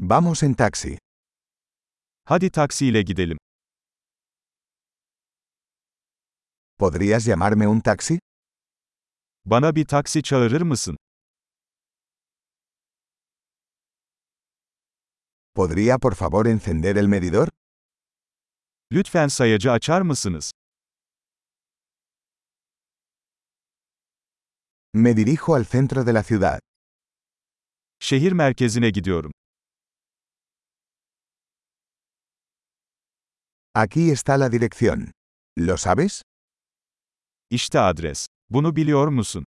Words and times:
Vamos 0.00 0.42
en 0.42 0.54
taxi. 0.54 0.98
Hadi 2.24 2.50
taksiyle 2.50 3.02
gidelim. 3.02 3.38
¿Podrías 6.78 7.24
llamarme 7.26 7.66
un 7.66 7.80
taxi? 7.80 8.18
Bana 9.44 9.74
bir 9.76 9.84
taksi 9.86 10.22
çağırır 10.22 10.60
mısın? 10.62 10.96
¿Podría 15.54 15.98
por 15.98 16.14
favor 16.14 16.46
encender 16.46 16.96
el 16.96 17.06
medidor? 17.06 17.48
Lütfen 18.92 19.28
sayacı 19.28 19.72
açar 19.72 20.00
mısınız? 20.00 20.52
Me 24.94 25.16
dirijo 25.16 25.54
al 25.54 25.64
centro 25.64 26.06
de 26.06 26.14
la 26.14 26.22
ciudad. 26.22 26.60
Şehir 28.00 28.32
merkezine 28.32 28.90
gidiyorum. 28.90 29.32
Aquí 33.78 34.10
está 34.10 34.38
la 34.38 34.48
dirección. 34.48 35.12
¿Lo 35.54 35.76
sabes? 35.76 36.22
İşte 37.50 37.78
adres. 37.80 38.26
Bunu 38.50 38.76
biliyor 38.76 39.08
musun? 39.08 39.44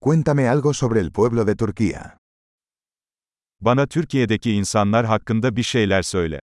Cuéntame 0.00 0.48
algo 0.48 0.74
sobre 0.74 1.00
el 1.00 1.10
pueblo 1.10 1.46
de 1.46 1.56
Turquía. 1.56 2.18
Bana 3.60 3.86
Türkiye'deki 3.86 4.52
insanlar 4.52 5.06
hakkında 5.06 5.56
bir 5.56 5.62
şeyler 5.62 6.02
söyle. 6.02 6.40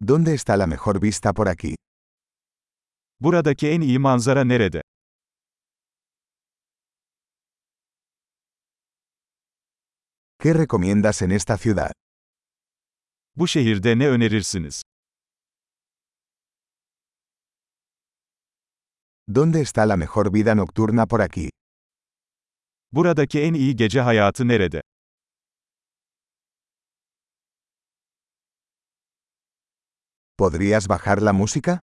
¿Dónde 0.00 0.34
está 0.34 0.58
la 0.58 0.66
mejor 0.66 1.02
vista 1.02 1.32
por 1.32 1.48
aquí? 1.48 1.74
Buradaki 3.20 3.68
en 3.68 3.80
iyi 3.80 3.98
manzara 3.98 4.44
nerede? 4.44 4.82
¿Qué 10.42 10.54
recomiendas 10.54 11.20
en 11.20 11.32
esta 11.32 11.58
ciudad? 11.58 11.92
Bu 13.36 13.46
şehirde 13.46 13.98
ne 13.98 14.08
önerirsiniz? 14.08 14.82
¿Dónde 19.28 19.60
está 19.60 19.84
la 19.84 19.96
mejor 19.98 20.32
vida 20.32 20.54
nocturna 20.54 21.06
por 21.06 21.20
aquí? 21.20 21.50
Buradaki 22.90 23.38
en 23.42 23.54
iyi 23.54 23.76
gece 23.76 24.00
hayatı 24.00 24.48
nerede? 24.48 24.80
¿Podrías 30.38 30.88
bajar 30.88 31.20
la 31.22 31.32
música? 31.32 31.80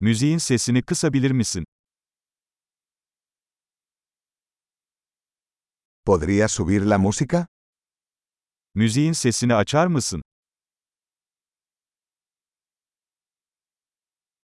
Müziğin 0.00 0.38
sesini 0.38 0.82
kısabilir 0.82 1.30
misin? 1.30 1.64
¿Podrías 6.06 6.50
subir 6.50 6.82
la 6.84 6.98
música? 6.98 7.46
Müziğin 8.74 9.12
sesini 9.12 9.54
açar 9.54 9.86
mısın? 9.86 10.22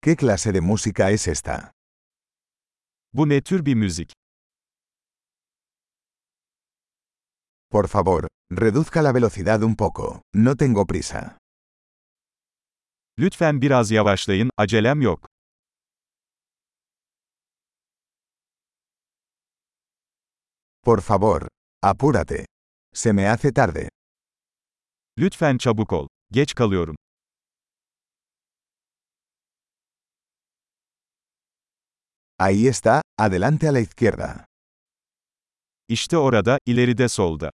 ¿Qué 0.03 0.17
clase 0.17 0.53
de 0.53 0.61
música 0.61 1.11
es 1.11 1.29
esta? 1.29 1.73
Bu 3.13 3.29
ne 3.29 3.41
tür 3.43 3.67
bir 3.67 3.75
müzik? 3.75 4.13
Por 7.71 7.89
favor, 7.89 8.29
reduzca 8.51 9.03
la 9.03 9.15
velocidad 9.15 9.63
un 9.63 9.75
poco. 9.77 10.23
No 10.35 10.57
tengo 10.57 10.87
prisa. 10.87 11.39
Lütfen 13.19 13.63
biraz 13.63 13.91
yavaşlayın, 13.91 14.51
acelem 14.57 15.01
yok. 15.01 15.29
Por 20.85 21.01
favor, 21.01 21.49
apúrate. 21.81 22.45
Se 22.95 23.13
me 23.13 23.29
hace 23.29 23.53
tarde. 23.53 23.89
Lütfen 25.19 25.59
çabuk 25.59 25.93
ol. 25.93 26.09
Geç 26.31 26.55
kalıyorum. 26.55 26.97
Ahí 32.39 32.67
está, 32.67 33.03
adelante 33.19 33.69
a 33.69 33.73
la 33.73 33.81
izquierda. 33.81 34.47
İşte 35.89 36.17
orada, 36.17 36.59
ileride 36.67 37.09
solda. 37.09 37.51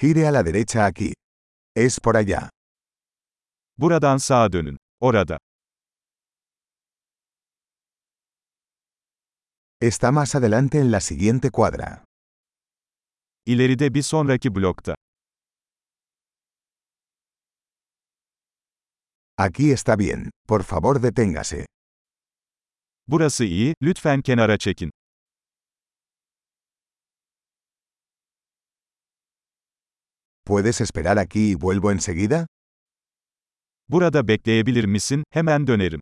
Gire 0.00 0.26
a 0.28 0.32
la 0.32 0.42
derecha 0.42 0.84
aquí. 0.84 1.12
Es 1.76 1.98
por 1.98 2.14
allá. 2.16 2.50
Buradan 3.78 4.16
sağa 4.16 4.52
dönün. 4.52 4.78
Orada. 5.00 5.38
Está 9.84 10.12
más 10.12 10.34
adelante 10.34 10.78
en 10.78 10.90
la 10.90 11.00
siguiente 11.00 11.50
cuadra. 11.50 12.04
İleride 13.46 13.94
bir 13.94 14.02
sonraki 14.02 14.48
blokta. 14.48 14.94
Aquí 19.36 19.72
está 19.72 19.98
bien. 19.98 20.30
Por 20.48 20.62
favor 20.62 21.02
deténgase. 21.02 21.66
Burası 23.06 23.44
iyi, 23.44 23.74
lütfen 23.82 24.22
kenara 24.22 24.58
çekin. 24.58 24.90
¿Puedes 30.46 30.80
esperar 30.80 31.18
aquí 31.18 31.50
y 31.50 31.54
vuelvo 31.54 31.92
enseguida? 31.92 32.46
Burada 33.88 34.28
bekleyebilir 34.28 34.84
misin? 34.84 35.24
Hemen 35.30 35.66
dönerim. 35.66 36.00